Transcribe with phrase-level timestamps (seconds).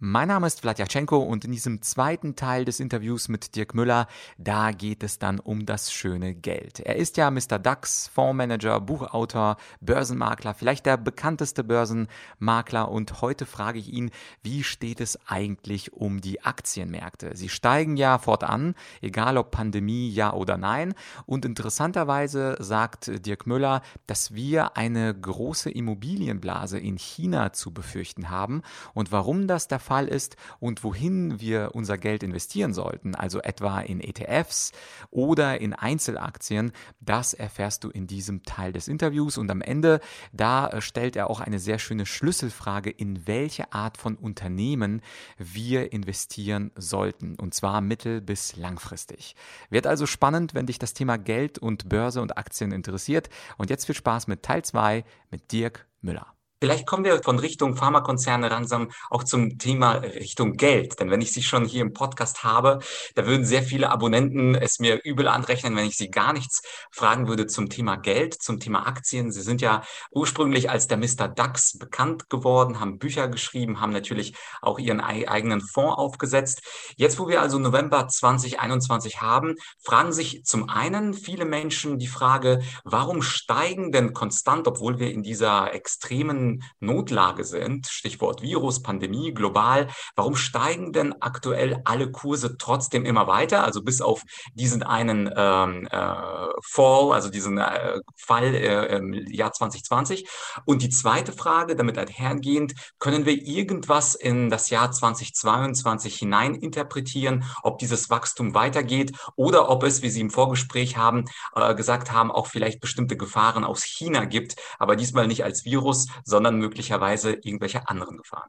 [0.00, 4.70] Mein Name ist Vladyachenko und in diesem zweiten Teil des Interviews mit Dirk Müller, da
[4.70, 6.78] geht es dann um das schöne Geld.
[6.78, 7.58] Er ist ja Mr.
[7.58, 15.00] Dax, Fondsmanager, Buchautor, Börsenmakler, vielleicht der bekannteste Börsenmakler und heute frage ich ihn, wie steht
[15.00, 17.36] es eigentlich um die Aktienmärkte?
[17.36, 20.94] Sie steigen ja fortan, egal ob Pandemie ja oder nein
[21.26, 28.62] und interessanterweise sagt Dirk Müller, dass wir eine große Immobilienblase in China zu befürchten haben
[28.94, 33.80] und warum das der Fall ist und wohin wir unser Geld investieren sollten, also etwa
[33.80, 34.72] in ETFs
[35.10, 39.38] oder in Einzelaktien, das erfährst du in diesem Teil des Interviews.
[39.38, 40.00] Und am Ende,
[40.34, 45.00] da äh, stellt er auch eine sehr schöne Schlüsselfrage, in welche Art von Unternehmen
[45.38, 47.36] wir investieren sollten.
[47.36, 49.36] Und zwar mittel- bis langfristig.
[49.70, 53.30] Wird also spannend, wenn dich das Thema Geld und Börse und Aktien interessiert.
[53.56, 56.37] Und jetzt viel Spaß mit Teil 2 mit Dirk Müller.
[56.60, 60.98] Vielleicht kommen wir von Richtung Pharmakonzerne langsam auch zum Thema Richtung Geld.
[60.98, 62.80] Denn wenn ich Sie schon hier im Podcast habe,
[63.14, 67.28] da würden sehr viele Abonnenten es mir übel anrechnen, wenn ich Sie gar nichts fragen
[67.28, 69.30] würde zum Thema Geld, zum Thema Aktien.
[69.30, 71.28] Sie sind ja ursprünglich als der Mr.
[71.28, 76.62] DAX bekannt geworden, haben Bücher geschrieben, haben natürlich auch Ihren eigenen Fonds aufgesetzt.
[76.96, 82.62] Jetzt, wo wir also November 2021 haben, fragen sich zum einen viele Menschen die Frage,
[82.82, 86.47] warum steigen denn konstant, obwohl wir in dieser extremen
[86.80, 93.64] Notlage sind, Stichwort Virus, Pandemie, global, warum steigen denn aktuell alle Kurse trotzdem immer weiter?
[93.64, 94.22] Also bis auf
[94.54, 96.14] diesen einen ähm, äh,
[96.62, 100.28] Fall, also diesen äh, Fall äh, im Jahr 2020.
[100.64, 107.44] Und die zweite Frage, damit einhergehend, können wir irgendwas in das Jahr 2022 hinein interpretieren,
[107.62, 112.30] ob dieses Wachstum weitergeht oder ob es, wie Sie im Vorgespräch haben, äh, gesagt haben,
[112.30, 117.32] auch vielleicht bestimmte Gefahren aus China gibt, aber diesmal nicht als Virus, sondern sondern möglicherweise
[117.32, 118.48] irgendwelche anderen Gefahren.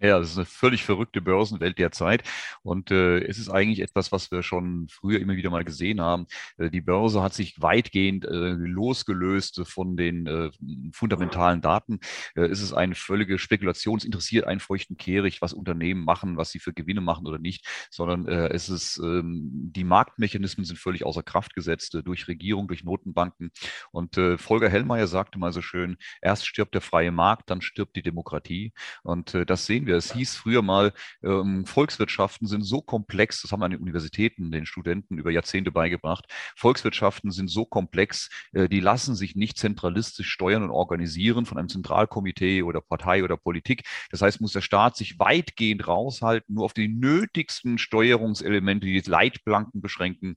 [0.00, 2.22] Ja, das ist eine völlig verrückte Börsenwelt derzeit.
[2.62, 6.26] Und äh, es ist eigentlich etwas, was wir schon früher immer wieder mal gesehen haben.
[6.56, 10.50] Äh, die Börse hat sich weitgehend äh, losgelöst von den äh,
[10.92, 11.98] fundamentalen Daten.
[12.36, 13.98] Äh, es ist eine völlige Spekulation.
[13.98, 17.66] Es interessiert einen feuchten Kehricht, was Unternehmen machen, was sie für Gewinne machen oder nicht,
[17.90, 22.84] sondern äh, es ist, ähm, die Marktmechanismen sind völlig außer Kraft gesetzt durch Regierung, durch
[22.84, 23.50] Notenbanken.
[23.90, 28.02] Und Volker Hellmeier sagte mal so schön, erst stirbt der freie Markt, dann stirbt die
[28.02, 28.72] Demokratie.
[29.02, 29.87] Und das sehen wir.
[29.96, 34.66] Es hieß früher mal, ähm, Volkswirtschaften sind so komplex, das haben an den Universitäten den
[34.66, 36.26] Studenten über Jahrzehnte beigebracht.
[36.56, 41.68] Volkswirtschaften sind so komplex, äh, die lassen sich nicht zentralistisch steuern und organisieren von einem
[41.68, 43.84] Zentralkomitee oder Partei oder Politik.
[44.10, 49.80] Das heißt, muss der Staat sich weitgehend raushalten, nur auf die nötigsten Steuerungselemente, die Leitplanken
[49.80, 50.36] beschränken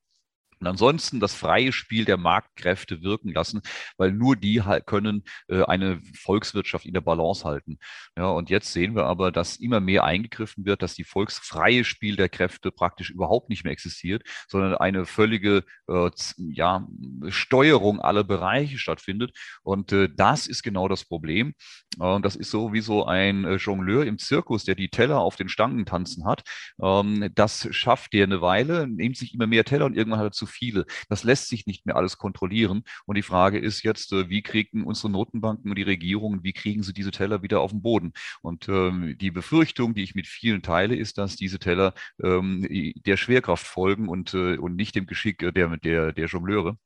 [0.61, 3.61] und ansonsten das freie Spiel der Marktkräfte wirken lassen,
[3.97, 7.79] weil nur die halt können äh, eine Volkswirtschaft in der Balance halten.
[8.15, 12.15] Ja, und jetzt sehen wir aber, dass immer mehr eingegriffen wird, dass die volksfreie Spiel
[12.15, 16.87] der Kräfte praktisch überhaupt nicht mehr existiert, sondern eine völlige äh, ja,
[17.29, 19.35] Steuerung aller Bereiche stattfindet.
[19.63, 21.55] Und äh, das ist genau das Problem.
[21.97, 25.37] Und das ist so wie so ein äh, Jongleur im Zirkus, der die Teller auf
[25.37, 26.43] den Stangen tanzen hat.
[26.79, 30.31] Ähm, das schafft der eine Weile, nimmt sich immer mehr Teller und irgendwann hat er
[30.31, 30.85] zu viele.
[31.09, 32.83] Das lässt sich nicht mehr alles kontrollieren.
[33.05, 36.83] Und die Frage ist jetzt, äh, wie kriegen unsere Notenbanken und die Regierungen, wie kriegen
[36.83, 38.13] sie diese Teller wieder auf den Boden?
[38.41, 42.67] Und ähm, die Befürchtung, die ich mit vielen teile, ist, dass diese Teller ähm,
[43.05, 46.77] der Schwerkraft folgen und, äh, und nicht dem Geschick der, der, der Jongleure.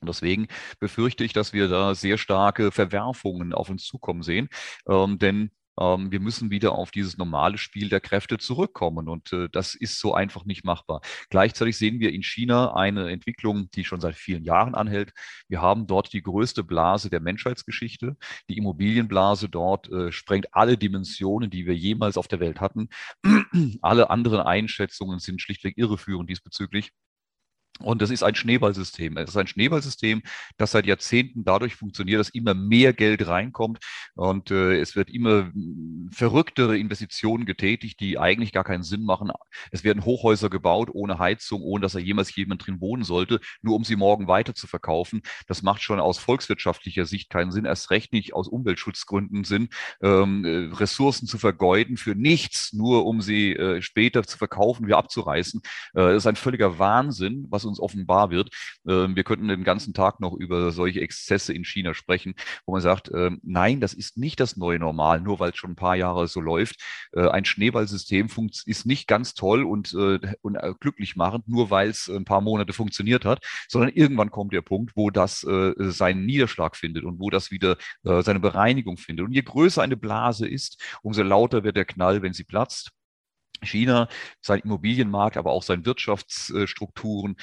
[0.00, 0.48] Und deswegen
[0.80, 4.48] befürchte ich, dass wir da sehr starke Verwerfungen auf uns zukommen sehen.
[4.88, 5.50] Ähm, denn
[5.80, 9.08] ähm, wir müssen wieder auf dieses normale Spiel der Kräfte zurückkommen.
[9.08, 11.00] Und äh, das ist so einfach nicht machbar.
[11.30, 15.12] Gleichzeitig sehen wir in China eine Entwicklung, die schon seit vielen Jahren anhält.
[15.48, 18.16] Wir haben dort die größte Blase der Menschheitsgeschichte.
[18.48, 22.88] Die Immobilienblase dort äh, sprengt alle Dimensionen, die wir jemals auf der Welt hatten.
[23.82, 26.92] alle anderen Einschätzungen sind schlichtweg irreführend diesbezüglich.
[27.80, 29.16] Und das ist ein Schneeballsystem.
[29.16, 30.22] Es ist ein Schneeballsystem,
[30.58, 33.80] das seit Jahrzehnten dadurch funktioniert, dass immer mehr Geld reinkommt
[34.14, 35.50] und äh, es wird immer
[36.12, 39.32] verrücktere Investitionen getätigt, die eigentlich gar keinen Sinn machen.
[39.72, 43.74] Es werden Hochhäuser gebaut ohne Heizung, ohne dass da jemals jemand drin wohnen sollte, nur
[43.74, 45.22] um sie morgen weiter zu verkaufen.
[45.48, 49.68] Das macht schon aus volkswirtschaftlicher Sicht keinen Sinn, erst recht nicht aus Umweltschutzgründen Sinn,
[50.00, 54.98] ähm, äh, Ressourcen zu vergeuden für nichts, nur um sie äh, später zu verkaufen, wieder
[54.98, 55.60] abzureißen.
[55.94, 58.50] Äh, das ist ein völliger Wahnsinn, was was uns offenbar wird.
[58.86, 62.34] Ähm, wir könnten den ganzen Tag noch über solche Exzesse in China sprechen,
[62.66, 65.72] wo man sagt, ähm, nein, das ist nicht das neue Normal, nur weil es schon
[65.72, 66.80] ein paar Jahre so läuft.
[67.12, 68.28] Äh, ein Schneeballsystem
[68.66, 72.40] ist nicht ganz toll und, äh, und äh, glücklich machend, nur weil es ein paar
[72.40, 77.30] Monate funktioniert hat, sondern irgendwann kommt der Punkt, wo das seinen Niederschlag findet und wo
[77.30, 79.26] das wieder seine Bereinigung findet.
[79.26, 82.92] Und je größer eine Blase ist, umso lauter wird der Knall, wenn sie platzt.
[83.62, 84.08] China,
[84.40, 87.36] sein Immobilienmarkt, aber auch seine Wirtschaftsstrukturen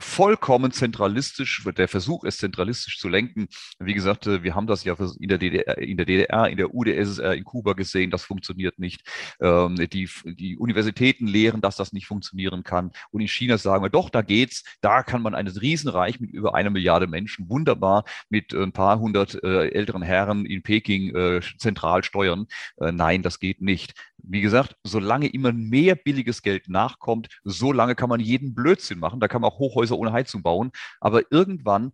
[0.00, 3.48] vollkommen zentralistisch, der Versuch es zentralistisch zu lenken.
[3.80, 6.72] Wie gesagt, äh, wir haben das ja in der DDR, in der, DDR, in der
[6.72, 9.02] UdSSR, in Kuba gesehen, das funktioniert nicht.
[9.40, 12.92] Ähm, die, die Universitäten lehren, dass das nicht funktionieren kann.
[13.10, 14.64] Und in China sagen wir, doch, da geht's.
[14.80, 19.42] Da kann man ein Riesenreich mit über einer Milliarde Menschen wunderbar mit ein paar hundert
[19.42, 22.46] äh, älteren Herren in Peking äh, zentral steuern.
[22.78, 23.94] nein, das geht nicht.
[24.22, 29.20] Wie gesagt, solange immer mehr billiges Geld nachkommt, solange kann man jeden Blödsinn machen.
[29.20, 30.70] Da kann man auch Hochhäuser ohne Heizung bauen.
[31.00, 31.92] Aber irgendwann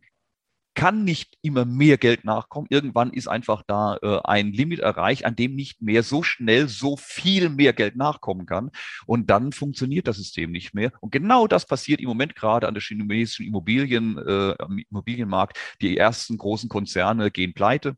[0.74, 2.66] kann nicht immer mehr Geld nachkommen.
[2.68, 6.96] Irgendwann ist einfach da äh, ein Limit erreicht, an dem nicht mehr so schnell so
[6.96, 8.70] viel mehr Geld nachkommen kann.
[9.06, 10.92] Und dann funktioniert das System nicht mehr.
[11.00, 14.56] Und genau das passiert im Moment gerade an der chinesischen Immobilien, äh,
[14.90, 15.58] Immobilienmarkt.
[15.80, 17.96] Die ersten großen Konzerne gehen pleite.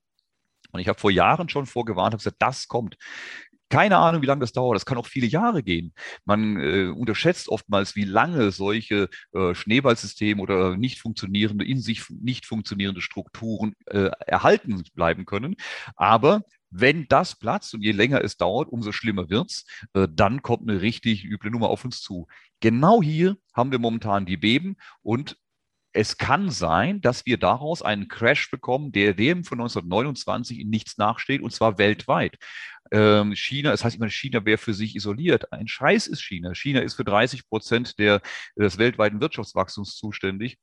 [0.72, 2.96] Und ich habe vor Jahren schon vorgewarnt, habe gesagt, das kommt.
[3.68, 4.76] Keine Ahnung, wie lange das dauert.
[4.76, 5.92] Das kann auch viele Jahre gehen.
[6.24, 12.46] Man äh, unterschätzt oftmals, wie lange solche äh, Schneeballsysteme oder nicht funktionierende, in sich nicht
[12.46, 15.56] funktionierende Strukturen äh, erhalten bleiben können.
[15.96, 19.64] Aber wenn das platzt und je länger es dauert, umso schlimmer wird's,
[19.94, 22.26] äh, dann kommt eine richtig üble Nummer auf uns zu.
[22.60, 25.36] Genau hier haben wir momentan die Beben und
[25.96, 30.98] es kann sein, dass wir daraus einen Crash bekommen, der dem von 1929 in nichts
[30.98, 32.36] nachsteht, und zwar weltweit.
[32.92, 35.52] Ähm, China, es das heißt immer, China wäre für sich isoliert.
[35.52, 36.54] Ein Scheiß ist China.
[36.54, 38.20] China ist für 30 Prozent der,
[38.56, 40.58] des weltweiten Wirtschaftswachstums zuständig.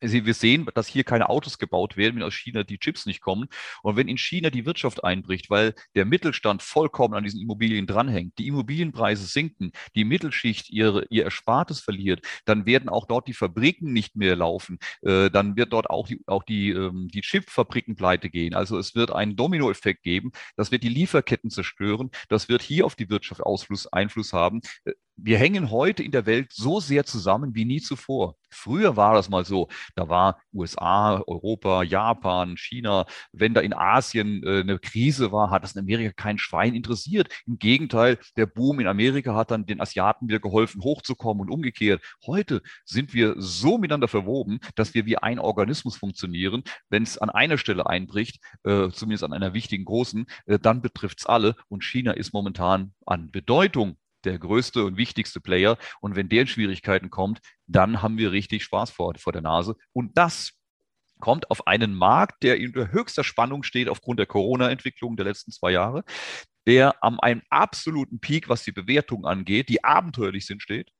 [0.00, 3.48] Wir sehen, dass hier keine Autos gebaut werden, wenn aus China die Chips nicht kommen.
[3.82, 8.38] Und wenn in China die Wirtschaft einbricht, weil der Mittelstand vollkommen an diesen Immobilien dranhängt,
[8.38, 13.92] die Immobilienpreise sinken, die Mittelschicht ihre, ihr Erspartes verliert, dann werden auch dort die Fabriken
[13.92, 14.78] nicht mehr laufen.
[15.02, 18.54] Äh, dann wird dort auch die, auch die, ähm, die Chipfabriken pleite gehen.
[18.54, 20.32] Also es wird einen Dominoeffekt geben.
[20.56, 22.10] Das wird die Lieferketten zerstören.
[22.28, 24.60] Das wird hier auf die Wirtschaft Ausfluss, Einfluss haben.
[25.20, 28.36] Wir hängen heute in der Welt so sehr zusammen wie nie zuvor.
[28.50, 29.66] Früher war das mal so,
[29.96, 33.04] da war USA, Europa, Japan, China.
[33.32, 37.34] Wenn da in Asien äh, eine Krise war, hat das in Amerika kein Schwein interessiert.
[37.48, 42.00] Im Gegenteil, der Boom in Amerika hat dann den Asiaten wieder geholfen, hochzukommen und umgekehrt.
[42.24, 46.62] Heute sind wir so miteinander verwoben, dass wir wie ein Organismus funktionieren.
[46.90, 51.18] Wenn es an einer Stelle einbricht, äh, zumindest an einer wichtigen großen, äh, dann betrifft
[51.18, 51.56] es alle.
[51.66, 53.96] Und China ist momentan an Bedeutung
[54.28, 55.78] der größte und wichtigste Player.
[56.00, 59.76] Und wenn der in Schwierigkeiten kommt, dann haben wir richtig Spaß vor, vor der Nase.
[59.92, 60.52] Und das
[61.20, 65.72] kommt auf einen Markt, der in höchster Spannung steht aufgrund der Corona-Entwicklung der letzten zwei
[65.72, 66.04] Jahre,
[66.66, 70.90] der am einem absoluten Peak, was die Bewertung angeht, die abenteuerlich sind, steht.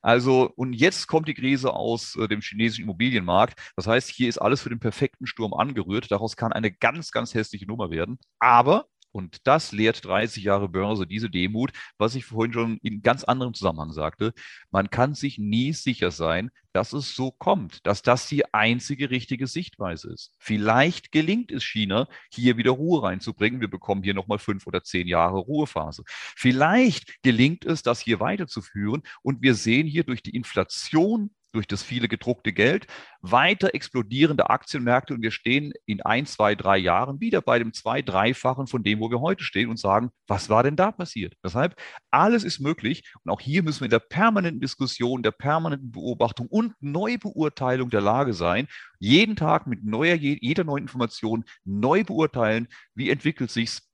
[0.00, 3.60] Also, und jetzt kommt die Krise aus äh, dem chinesischen Immobilienmarkt.
[3.76, 6.10] Das heißt, hier ist alles für den perfekten Sturm angerührt.
[6.10, 8.18] Daraus kann eine ganz, ganz hässliche Nummer werden.
[8.38, 13.24] Aber und das lehrt 30 Jahre Börse, diese Demut, was ich vorhin schon in ganz
[13.24, 14.32] anderem Zusammenhang sagte.
[14.70, 19.46] Man kann sich nie sicher sein, dass es so kommt, dass das die einzige richtige
[19.46, 20.34] Sichtweise ist.
[20.38, 23.60] Vielleicht gelingt es China, hier wieder Ruhe reinzubringen.
[23.60, 26.02] Wir bekommen hier nochmal fünf oder zehn Jahre Ruhephase.
[26.06, 29.02] Vielleicht gelingt es, das hier weiterzuführen.
[29.22, 32.86] Und wir sehen hier durch die Inflation durch das viele gedruckte Geld,
[33.20, 38.02] weiter explodierende Aktienmärkte und wir stehen in ein, zwei, drei Jahren wieder bei dem zwei-,
[38.02, 41.34] dreifachen von dem, wo wir heute stehen und sagen, was war denn da passiert?
[41.44, 41.76] Deshalb,
[42.10, 46.46] alles ist möglich und auch hier müssen wir in der permanenten Diskussion, der permanenten Beobachtung
[46.48, 48.66] und Neubeurteilung der Lage sein,
[48.98, 53.88] jeden Tag mit neuer, jeder neuen Information neu beurteilen, wie entwickelt sich's,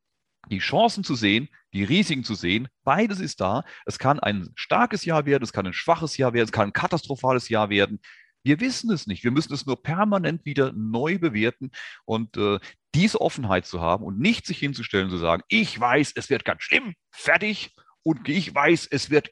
[0.50, 2.68] die Chancen zu sehen, die Risiken zu sehen.
[2.84, 3.64] Beides ist da.
[3.86, 6.72] Es kann ein starkes Jahr werden, es kann ein schwaches Jahr werden, es kann ein
[6.72, 8.00] katastrophales Jahr werden.
[8.44, 9.24] Wir wissen es nicht.
[9.24, 11.70] Wir müssen es nur permanent wieder neu bewerten
[12.04, 12.58] und äh,
[12.94, 16.44] diese Offenheit zu haben und nicht sich hinzustellen und zu sagen, ich weiß, es wird
[16.44, 19.30] ganz schlimm, fertig und ich weiß, es wird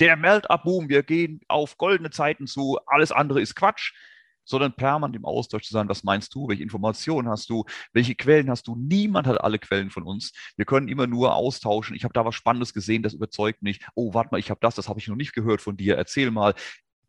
[0.00, 3.92] der Melt-Up-Boom, wir gehen auf goldene Zeiten zu, alles andere ist Quatsch
[4.48, 8.50] sondern permanent im Austausch zu sein, was meinst du, welche Informationen hast du, welche Quellen
[8.50, 8.76] hast du.
[8.76, 10.32] Niemand hat alle Quellen von uns.
[10.56, 11.94] Wir können immer nur austauschen.
[11.94, 13.80] Ich habe da was Spannendes gesehen, das überzeugt mich.
[13.94, 15.96] Oh, warte mal, ich habe das, das habe ich noch nicht gehört von dir.
[15.96, 16.54] Erzähl mal.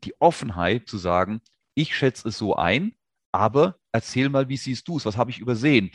[0.05, 1.41] Die Offenheit zu sagen,
[1.75, 2.93] ich schätze es so ein,
[3.33, 5.05] aber erzähl mal, wie siehst du es?
[5.05, 5.91] Was habe ich übersehen?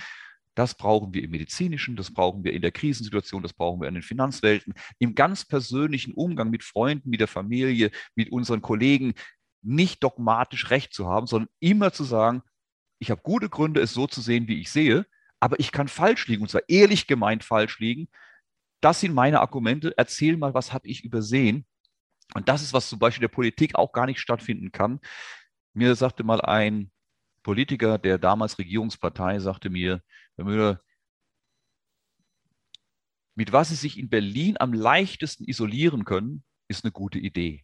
[0.55, 3.95] Das brauchen wir im medizinischen, das brauchen wir in der Krisensituation, das brauchen wir in
[3.95, 9.15] den Finanzwelten, im ganz persönlichen Umgang mit Freunden, mit der Familie, mit unseren Kollegen.
[9.65, 12.43] Nicht dogmatisch recht zu haben, sondern immer zu sagen,
[12.99, 15.07] ich habe gute Gründe, es so zu sehen, wie ich sehe,
[15.41, 18.09] aber ich kann falsch liegen, und zwar ehrlich gemeint falsch liegen.
[18.81, 19.95] Das sind meine Argumente.
[19.97, 21.67] Erzähl mal, was habe ich übersehen?
[22.35, 25.01] Und das ist, was zum Beispiel der Politik auch gar nicht stattfinden kann.
[25.75, 26.91] Mir sagte mal ein
[27.43, 30.03] Politiker der damals Regierungspartei, sagte mir,
[30.37, 30.81] Herr Müller,
[33.35, 37.64] mit was Sie sich in Berlin am leichtesten isolieren können, ist eine gute Idee.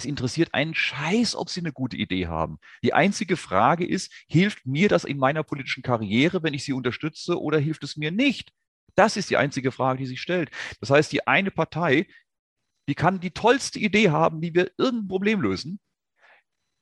[0.00, 2.58] Es interessiert einen Scheiß, ob Sie eine gute Idee haben.
[2.82, 7.38] Die einzige Frage ist, hilft mir das in meiner politischen Karriere, wenn ich Sie unterstütze,
[7.38, 8.50] oder hilft es mir nicht?
[8.94, 10.50] Das ist die einzige Frage, die sich stellt.
[10.80, 12.06] Das heißt, die eine Partei,
[12.88, 15.80] die kann die tollste Idee haben, wie wir irgendein Problem lösen.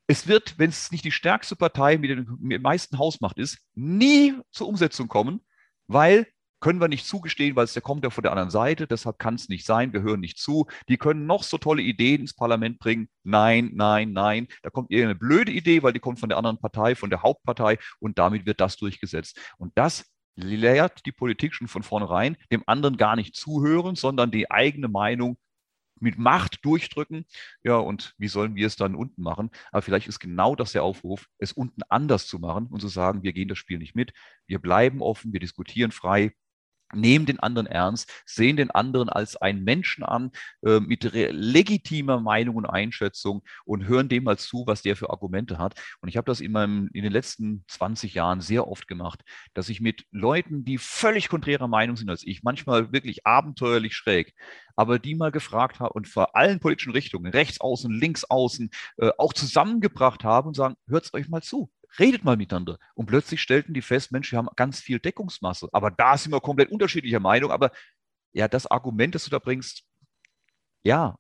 [0.07, 4.39] Es wird, wenn es nicht die stärkste Partei mit, mit der meisten Hausmacht ist, nie
[4.53, 5.41] zur Umsetzung kommen,
[5.89, 6.29] weil
[6.61, 9.35] können wir nicht zugestehen, weil es der kommt ja von der anderen Seite, deshalb kann
[9.35, 10.67] es nicht sein, wir hören nicht zu.
[10.89, 13.09] Die können noch so tolle Ideen ins Parlament bringen.
[13.23, 14.49] Nein, nein, nein.
[14.63, 17.79] Da kommt irgendeine blöde Idee, weil die kommt von der anderen Partei, von der Hauptpartei
[18.01, 19.39] und damit wird das durchgesetzt.
[19.59, 20.05] Und das
[20.37, 25.37] lehrt die Politik schon von vornherein, dem anderen gar nicht zuhören, sondern die eigene Meinung
[26.01, 27.27] mit Macht durchdrücken.
[27.63, 29.51] Ja, und wie sollen wir es dann unten machen?
[29.73, 33.23] Aber vielleicht ist genau das der Aufruf, es unten anders zu machen und zu sagen,
[33.23, 34.13] wir gehen das Spiel nicht mit,
[34.47, 36.35] wir bleiben offen, wir diskutieren frei,
[36.95, 40.31] nehmen den anderen ernst, sehen den anderen als einen Menschen an,
[40.65, 45.59] äh, mit legitimer Meinung und Einschätzung und hören dem mal zu, was der für Argumente
[45.59, 45.75] hat.
[46.01, 49.23] Und ich habe das in, meinem, in den letzten 20 Jahren sehr oft gemacht,
[49.55, 54.35] dass ich mit Leuten, die völlig konträrer Meinung sind als ich, manchmal wirklich abenteuerlich schräg,
[54.77, 59.11] aber die mal gefragt habe und vor allen politischen Richtungen, rechts außen, links außen, äh,
[59.19, 62.79] auch zusammengebracht habe und sagen, hört es euch mal zu redet mal miteinander.
[62.95, 65.69] Und plötzlich stellten die fest, Mensch, wir haben ganz viel Deckungsmasse.
[65.73, 67.51] Aber da sind wir komplett unterschiedlicher Meinung.
[67.51, 67.71] Aber
[68.33, 69.85] ja, das Argument, das du da bringst,
[70.85, 71.17] ja,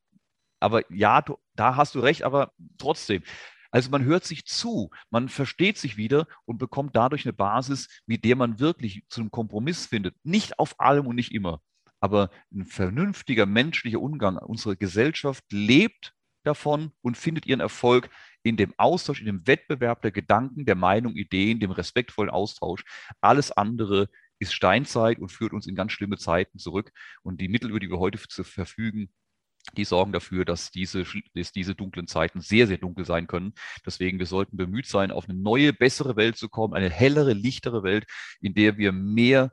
[0.61, 3.23] aber ja, du, da hast du recht, aber trotzdem.
[3.71, 8.25] Also man hört sich zu, man versteht sich wieder und bekommt dadurch eine Basis, mit
[8.25, 10.15] der man wirklich zu einem Kompromiss findet.
[10.25, 11.61] Nicht auf allem und nicht immer,
[12.01, 14.39] aber ein vernünftiger menschlicher Umgang.
[14.39, 18.09] Unsere Gesellschaft lebt davon und findet ihren Erfolg
[18.49, 22.85] in dem Austausch, in dem Wettbewerb der Gedanken, der Meinung, Ideen, dem respektvollen Austausch.
[23.21, 26.93] Alles andere ist Steinzeit und führt uns in ganz schlimme Zeiten zurück.
[27.23, 29.11] Und die Mittel, über die wir heute zu verfügen,
[29.77, 33.53] die sorgen dafür, dass diese, dass diese dunklen Zeiten sehr, sehr dunkel sein können.
[33.85, 37.83] Deswegen, wir sollten bemüht sein, auf eine neue, bessere Welt zu kommen, eine hellere, lichtere
[37.83, 38.07] Welt,
[38.41, 39.53] in der wir mehr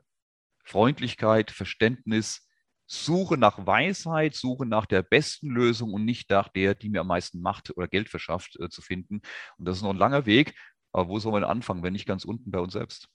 [0.64, 2.45] Freundlichkeit, Verständnis,
[2.86, 7.08] Suche nach Weisheit, Suche nach der besten Lösung und nicht nach der, die mir am
[7.08, 9.20] meisten Macht oder Geld verschafft, äh, zu finden.
[9.58, 10.54] Und das ist noch ein langer Weg.
[10.92, 13.08] Aber wo soll man anfangen, wenn nicht ganz unten bei uns selbst?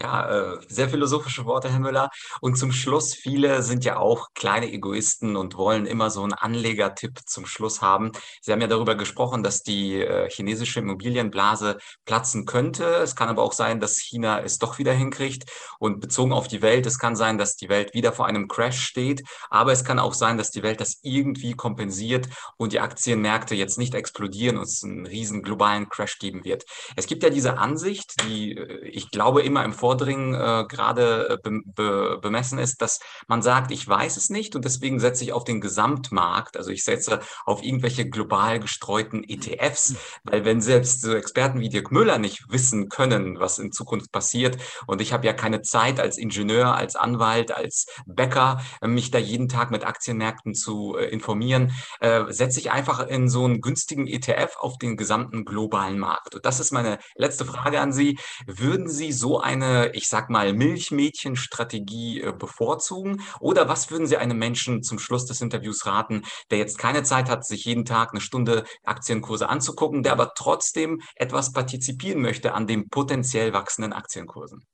[0.00, 2.08] Ja, äh, sehr philosophische Worte, Herr Müller.
[2.40, 7.20] Und zum Schluss, viele sind ja auch kleine Egoisten und wollen immer so einen Anlegertipp
[7.26, 8.10] zum Schluss haben.
[8.40, 12.84] Sie haben ja darüber gesprochen, dass die äh, chinesische Immobilienblase platzen könnte.
[12.96, 15.50] Es kann aber auch sein, dass China es doch wieder hinkriegt.
[15.78, 18.80] Und bezogen auf die Welt, es kann sein, dass die Welt wieder vor einem Crash
[18.82, 19.22] steht.
[19.50, 23.76] Aber es kann auch sein, dass die Welt das irgendwie kompensiert und die Aktienmärkte jetzt
[23.76, 26.64] nicht explodieren und es einen riesen globalen Crash geben wird.
[26.96, 31.38] Es gibt ja diese Ansicht, die äh, ich glaube immer im Vordringen äh, gerade äh,
[31.42, 35.32] be be bemessen ist, dass man sagt, ich weiß es nicht und deswegen setze ich
[35.32, 41.14] auf den Gesamtmarkt, also ich setze auf irgendwelche global gestreuten ETFs, weil wenn selbst so
[41.14, 45.32] Experten wie Dirk Müller nicht wissen können, was in Zukunft passiert und ich habe ja
[45.32, 50.96] keine Zeit als Ingenieur, als Anwalt, als Bäcker, mich da jeden Tag mit Aktienmärkten zu
[50.96, 55.98] äh, informieren, äh, setze ich einfach in so einen günstigen ETF auf den gesamten globalen
[55.98, 56.36] Markt.
[56.36, 58.16] Und das ist meine letzte Frage an Sie.
[58.46, 63.22] Würden Sie so eine ich sag mal, Milchmädchenstrategie äh, bevorzugen?
[63.40, 67.28] Oder was würden Sie einem Menschen zum Schluss des Interviews raten, der jetzt keine Zeit
[67.28, 72.66] hat, sich jeden Tag eine Stunde Aktienkurse anzugucken, der aber trotzdem etwas partizipieren möchte an
[72.66, 74.64] den potenziell wachsenden Aktienkursen?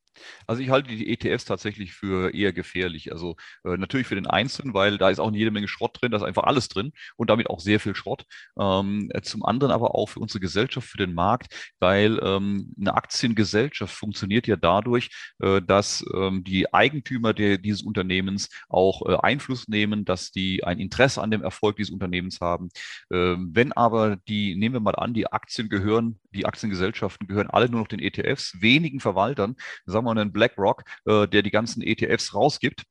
[0.46, 3.12] Also ich halte die ETFs tatsächlich für eher gefährlich.
[3.12, 6.18] Also äh, natürlich für den Einzelnen, weil da ist auch jede Menge Schrott drin, da
[6.18, 8.24] ist einfach alles drin und damit auch sehr viel Schrott.
[8.58, 13.94] Ähm, zum anderen aber auch für unsere Gesellschaft, für den Markt, weil ähm, eine Aktiengesellschaft
[13.94, 15.10] funktioniert ja dadurch,
[15.40, 20.78] äh, dass ähm, die Eigentümer der, dieses Unternehmens auch äh, Einfluss nehmen, dass die ein
[20.78, 22.68] Interesse an dem Erfolg dieses Unternehmens haben.
[23.12, 27.68] Ähm, wenn aber die, nehmen wir mal an, die Aktien gehören, die Aktiengesellschaften gehören alle
[27.68, 29.56] nur noch den ETFs, wenigen Verwaltern,
[29.86, 32.84] sagen wir mal einen BlackRock, äh, der die ganzen ETFs rausgibt,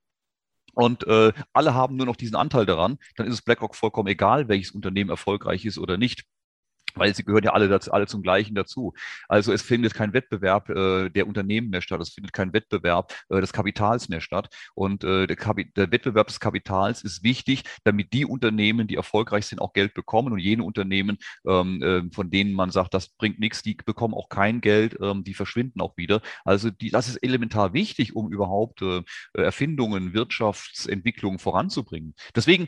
[0.77, 4.47] und äh, alle haben nur noch diesen Anteil daran, dann ist es BlackRock vollkommen egal,
[4.47, 6.23] welches Unternehmen erfolgreich ist oder nicht.
[6.99, 8.93] Weil sie gehören ja alle, dazu, alle zum Gleichen dazu.
[9.27, 13.41] Also es findet kein Wettbewerb äh, der Unternehmen mehr statt, es findet kein Wettbewerb äh,
[13.41, 14.53] des Kapitals mehr statt.
[14.75, 15.37] Und äh, der,
[15.75, 20.33] der, Wettbewerb des Kapitals ist wichtig, damit die Unternehmen, die erfolgreich sind, auch Geld bekommen
[20.33, 24.29] und jene Unternehmen, ähm, äh, von denen man sagt, das bringt nichts, die bekommen auch
[24.29, 26.21] kein Geld, ähm, die verschwinden auch wieder.
[26.45, 32.13] Also die, das ist elementar wichtig, um überhaupt äh, Erfindungen, Wirtschaftsentwicklungen voranzubringen.
[32.35, 32.67] Deswegen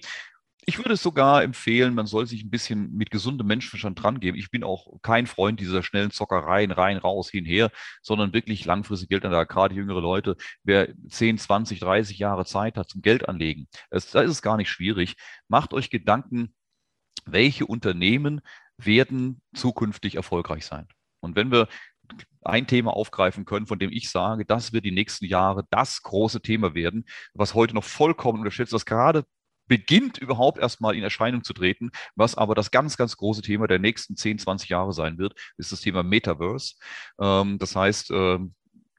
[0.69, 4.39] ich würde sogar empfehlen, man soll sich ein bisschen mit gesundem Menschenverstand drangeben.
[4.39, 7.71] Ich bin auch kein Freund dieser schnellen Zockereien rein, raus, hinher,
[8.03, 9.47] sondern wirklich langfristig Geld anlegen.
[9.47, 14.21] Gerade jüngere Leute, wer 10, 20, 30 Jahre Zeit hat zum Geld anlegen, es, da
[14.21, 15.15] ist es gar nicht schwierig.
[15.47, 16.53] Macht euch Gedanken,
[17.25, 18.41] welche Unternehmen
[18.77, 20.87] werden zukünftig erfolgreich sein.
[21.19, 21.67] Und wenn wir
[22.43, 26.41] ein Thema aufgreifen können, von dem ich sage, das wird die nächsten Jahre das große
[26.41, 29.25] Thema werden, was heute noch vollkommen unterschätzt, was gerade
[29.69, 31.91] beginnt überhaupt erstmal in Erscheinung zu treten.
[32.15, 35.71] Was aber das ganz, ganz große Thema der nächsten 10, 20 Jahre sein wird, ist
[35.71, 36.75] das Thema Metaverse.
[37.21, 38.53] Ähm, das heißt, ähm,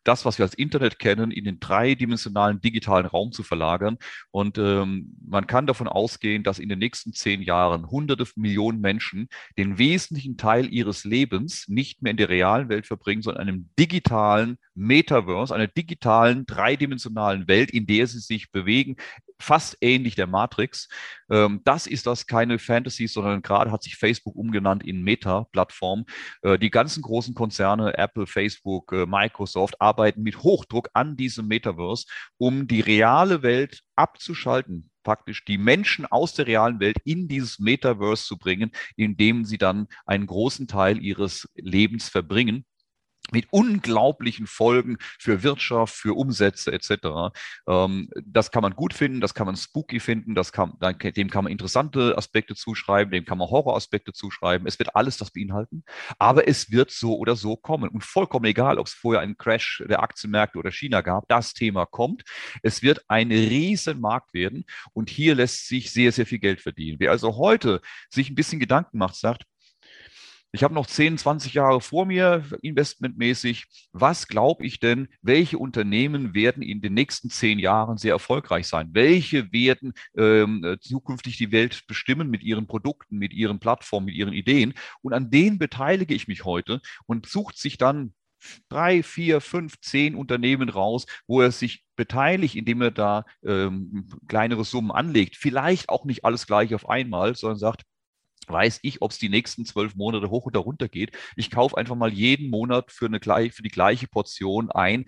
[0.05, 3.99] das, was wir als Internet kennen, in den dreidimensionalen digitalen Raum zu verlagern.
[4.31, 9.29] Und ähm, man kann davon ausgehen, dass in den nächsten zehn Jahren hunderte Millionen Menschen
[9.59, 13.71] den wesentlichen Teil ihres Lebens nicht mehr in der realen Welt verbringen, sondern in einem
[13.79, 18.97] digitalen Metaverse, einer digitalen, dreidimensionalen Welt, in der sie sich bewegen,
[19.41, 20.89] fast ähnlich der Matrix.
[21.31, 26.05] Ähm, das ist das keine Fantasy, sondern gerade hat sich Facebook umgenannt in Meta-Plattform.
[26.43, 32.07] Äh, die ganzen großen Konzerne, Apple, Facebook, äh, Microsoft, arbeiten mit Hochdruck an diesem Metaverse,
[32.39, 38.25] um die reale Welt abzuschalten, praktisch die Menschen aus der realen Welt in dieses Metaverse
[38.25, 42.65] zu bringen, in dem sie dann einen großen Teil ihres Lebens verbringen
[43.33, 47.35] mit unglaublichen Folgen für Wirtschaft, für Umsätze etc.
[47.69, 51.45] Ähm, das kann man gut finden, das kann man spooky finden, das kann, dem kann
[51.45, 54.67] man interessante Aspekte zuschreiben, dem kann man Horroraspekte zuschreiben.
[54.67, 55.85] Es wird alles das beinhalten,
[56.19, 57.91] aber es wird so oder so kommen.
[57.91, 61.87] Und vollkommen egal, ob es vorher einen Crash der Aktienmärkte oder China gab, das Thema
[61.87, 62.23] kommt.
[62.63, 66.99] Es wird ein riesen Markt werden und hier lässt sich sehr, sehr viel Geld verdienen.
[67.01, 69.45] Wer also heute sich ein bisschen Gedanken macht, sagt,
[70.53, 73.67] ich habe noch 10, 20 Jahre vor mir investmentmäßig.
[73.93, 78.91] Was glaube ich denn, welche Unternehmen werden in den nächsten zehn Jahren sehr erfolgreich sein?
[78.93, 84.17] Welche werden ähm, äh, zukünftig die Welt bestimmen mit ihren Produkten, mit ihren Plattformen, mit
[84.17, 84.75] ihren Ideen?
[85.03, 88.13] Und an denen beteilige ich mich heute und sucht sich dann
[88.69, 94.65] drei, vier, fünf, zehn Unternehmen raus, wo er sich beteiligt, indem er da ähm, kleinere
[94.65, 95.37] Summen anlegt.
[95.37, 97.83] Vielleicht auch nicht alles gleich auf einmal, sondern sagt,
[98.51, 101.17] weiß ich, ob es die nächsten zwölf Monate hoch oder runter geht.
[101.37, 105.05] Ich kaufe einfach mal jeden Monat für, eine, für die gleiche Portion ein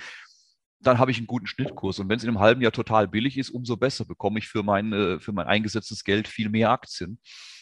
[0.83, 1.98] dann habe ich einen guten Schnittkurs.
[1.98, 4.62] Und wenn es in einem halben Jahr total billig ist, umso besser bekomme ich für
[4.62, 7.18] mein, äh, für mein eingesetztes Geld viel mehr Aktien.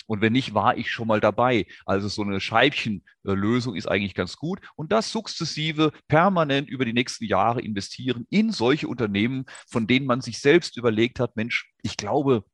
[0.06, 1.66] Und wenn nicht, war ich schon mal dabei.
[1.86, 4.60] Also so eine Scheibchenlösung ist eigentlich ganz gut.
[4.74, 10.20] Und das sukzessive, permanent über die nächsten Jahre investieren in solche Unternehmen, von denen man
[10.20, 12.44] sich selbst überlegt hat, Mensch, ich glaube,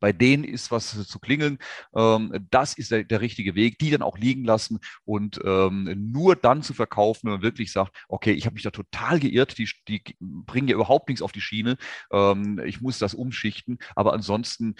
[0.00, 1.58] bei denen ist was zu klingeln.
[1.94, 6.36] Ähm, das ist der, der, richtige Weg, die dann auch liegen lassen und ähm, nur
[6.36, 9.68] dann zu verkaufen, wenn man wirklich sagt, okay, ich habe mich da total geirrt, die,
[9.88, 11.76] die bringen ja überhaupt nichts auf die Schiene,
[12.12, 14.74] ähm, ich muss das umschichten, aber ansonsten,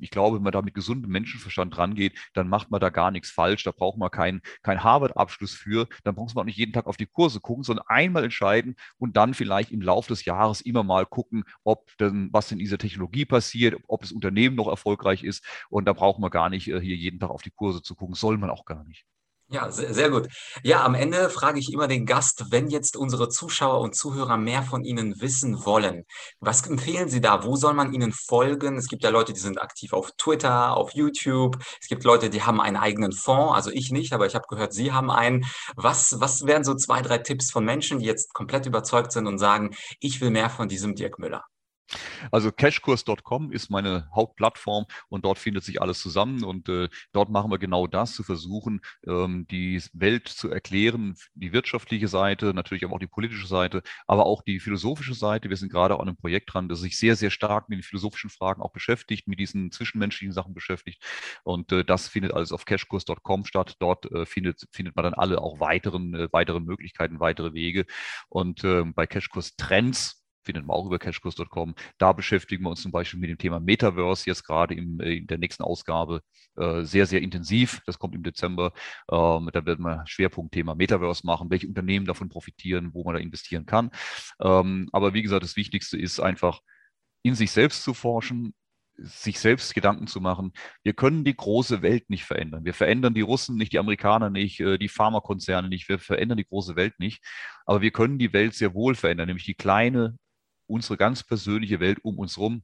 [0.00, 3.30] ich glaube, wenn man da mit gesundem Menschenverstand rangeht, dann macht man da gar nichts
[3.30, 6.86] falsch, da braucht man keinen kein Harvard-Abschluss für, dann braucht man auch nicht jeden Tag
[6.86, 10.82] auf die Kurse gucken, sondern einmal entscheiden und dann vielleicht im Laufe des Jahres immer
[10.82, 15.22] mal gucken, ob denn, was in dieser Technologie passiert, ob das Unternehmen Unternehmen noch erfolgreich
[15.22, 15.44] ist.
[15.70, 18.14] Und da braucht man gar nicht äh, hier jeden Tag auf die Kurse zu gucken.
[18.14, 19.04] Soll man auch gar nicht.
[19.48, 20.28] Ja, sehr, sehr, gut.
[20.62, 24.62] Ja, am Ende frage ich immer den Gast, wenn jetzt unsere Zuschauer und Zuhörer mehr
[24.62, 26.04] von Ihnen wissen wollen,
[26.40, 27.44] was empfehlen Sie da?
[27.44, 28.78] Wo soll man Ihnen folgen?
[28.78, 31.58] Es gibt ja Leute, die sind aktiv auf Twitter, auf YouTube.
[31.82, 33.54] Es gibt Leute, die haben einen eigenen Fonds.
[33.54, 35.44] Also ich nicht, aber ich habe gehört, Sie haben einen.
[35.76, 39.36] Was, was wären so zwei, drei Tipps von Menschen, die jetzt komplett überzeugt sind und
[39.36, 41.44] sagen, ich will mehr von diesem Dirk Müller?
[42.30, 47.50] Also cashkurs.com ist meine Hauptplattform und dort findet sich alles zusammen und äh, dort machen
[47.50, 52.94] wir genau das, zu versuchen, ähm, die Welt zu erklären, die wirtschaftliche Seite, natürlich aber
[52.94, 55.48] auch die politische Seite, aber auch die philosophische Seite.
[55.50, 58.30] Wir sind gerade an einem Projekt dran, das sich sehr, sehr stark mit den philosophischen
[58.30, 61.02] Fragen auch beschäftigt, mit diesen zwischenmenschlichen Sachen beschäftigt
[61.44, 63.76] und äh, das findet alles auf cashkurs.com statt.
[63.78, 67.86] Dort äh, findet, findet man dann alle auch weiteren, äh, weitere Möglichkeiten, weitere Wege
[68.28, 71.74] und ähm, bei Cashkurs Trends findet man auch über cashkurs.com.
[71.98, 75.26] Da beschäftigen wir uns zum Beispiel mit dem Thema Metaverse jetzt gerade im, äh, in
[75.26, 76.22] der nächsten Ausgabe
[76.56, 77.80] äh, sehr, sehr intensiv.
[77.86, 78.72] Das kommt im Dezember.
[79.10, 83.66] Ähm, da werden wir Schwerpunktthema Metaverse machen, welche Unternehmen davon profitieren, wo man da investieren
[83.66, 83.90] kann.
[84.40, 86.60] Ähm, aber wie gesagt, das Wichtigste ist einfach,
[87.22, 88.54] in sich selbst zu forschen,
[88.96, 90.52] sich selbst Gedanken zu machen,
[90.82, 92.64] wir können die große Welt nicht verändern.
[92.64, 96.44] Wir verändern die Russen nicht, die Amerikaner nicht, äh, die Pharmakonzerne nicht, wir verändern die
[96.44, 97.22] große Welt nicht.
[97.66, 100.18] Aber wir können die Welt sehr wohl verändern, nämlich die kleine,
[100.72, 102.62] unsere ganz persönliche Welt um uns herum,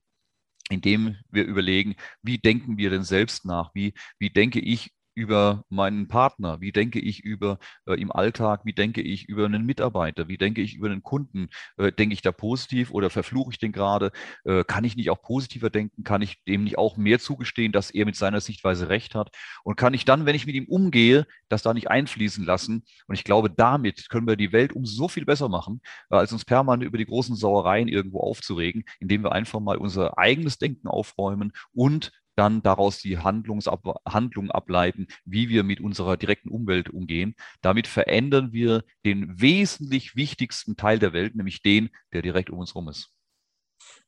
[0.71, 3.75] indem wir überlegen, wie denken wir denn selbst nach?
[3.75, 6.61] Wie, wie denke ich über meinen Partner?
[6.61, 8.61] Wie denke ich über äh, im Alltag?
[8.65, 10.29] Wie denke ich über einen Mitarbeiter?
[10.29, 11.49] Wie denke ich über einen Kunden?
[11.77, 14.13] Äh, denke ich da positiv oder verfluche ich den gerade?
[14.45, 16.05] Äh, kann ich nicht auch positiver denken?
[16.05, 19.35] Kann ich dem nicht auch mehr zugestehen, dass er mit seiner Sichtweise recht hat?
[19.65, 22.85] Und kann ich dann, wenn ich mit ihm umgehe, das da nicht einfließen lassen?
[23.09, 26.33] Und ich glaube, damit können wir die Welt um so viel besser machen, äh, als
[26.33, 30.87] uns permanent über die großen Sauereien irgendwo aufzuregen, indem wir einfach mal unser eigenes Denken
[30.87, 37.35] aufräumen und dann daraus die Handlungsab Handlung ableiten, wie wir mit unserer direkten Umwelt umgehen.
[37.61, 42.75] Damit verändern wir den wesentlich wichtigsten Teil der Welt, nämlich den, der direkt um uns
[42.75, 43.13] herum ist.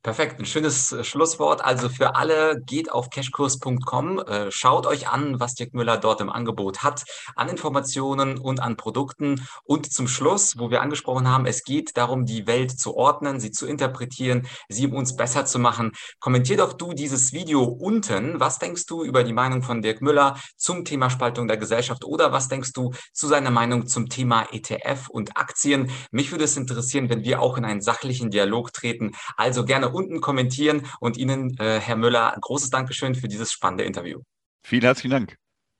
[0.02, 1.62] Perfekt, ein schönes äh, Schlusswort.
[1.62, 6.30] Also für alle, geht auf cashkurs.com, äh, schaut euch an, was Dirk Müller dort im
[6.30, 7.04] Angebot hat,
[7.36, 9.46] an Informationen und an Produkten.
[9.62, 13.50] Und zum Schluss, wo wir angesprochen haben, es geht darum, die Welt zu ordnen, sie
[13.50, 15.92] zu interpretieren, sie um uns besser zu machen.
[16.18, 18.40] Kommentier doch du dieses Video unten.
[18.40, 22.32] Was denkst du über die Meinung von Dirk Müller zum Thema Spaltung der Gesellschaft oder
[22.32, 25.90] was denkst du zu seiner Meinung zum Thema ETF und Aktien?
[26.10, 29.12] Mich würde es interessieren, wenn wir auch in einen sachlichen Dialog treten.
[29.36, 33.84] Also gerne unten kommentieren und Ihnen, äh, Herr Müller, ein großes Dankeschön für dieses spannende
[33.84, 34.20] Interview.
[34.62, 35.36] Vielen herzlichen Dank.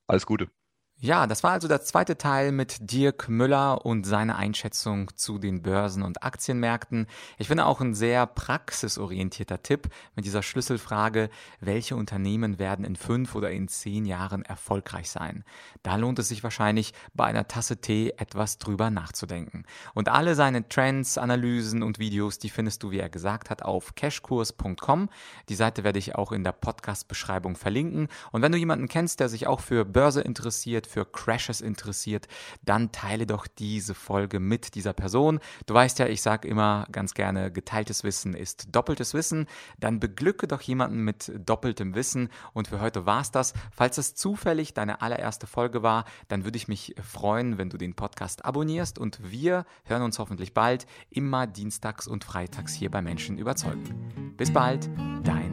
[0.07, 0.49] Alles Gute.
[1.03, 5.63] Ja, das war also der zweite Teil mit Dirk Müller und seiner Einschätzung zu den
[5.63, 7.07] Börsen- und Aktienmärkten.
[7.39, 13.35] Ich finde auch ein sehr praxisorientierter Tipp mit dieser Schlüsselfrage, welche Unternehmen werden in fünf
[13.35, 15.43] oder in zehn Jahren erfolgreich sein.
[15.83, 19.65] Da lohnt es sich wahrscheinlich bei einer Tasse Tee etwas drüber nachzudenken.
[19.95, 23.95] Und alle seine Trends, Analysen und Videos, die findest du, wie er gesagt hat, auf
[23.95, 25.09] cashkurs.com.
[25.49, 28.09] Die Seite werde ich auch in der Podcast-Beschreibung verlinken.
[28.33, 32.27] Und wenn du jemanden kennst, der sich auch für Börse interessiert, für Crashes interessiert,
[32.63, 35.41] dann teile doch diese Folge mit dieser Person.
[35.67, 39.47] Du weißt ja, ich sage immer ganz gerne, geteiltes Wissen ist doppeltes Wissen.
[39.79, 42.29] Dann beglücke doch jemanden mit doppeltem Wissen.
[42.53, 43.55] Und für heute war es das.
[43.71, 47.95] Falls es zufällig deine allererste Folge war, dann würde ich mich freuen, wenn du den
[47.95, 48.99] Podcast abonnierst.
[48.99, 54.35] Und wir hören uns hoffentlich bald, immer dienstags und freitags hier bei Menschen überzeugen.
[54.37, 54.89] Bis bald,
[55.23, 55.50] dein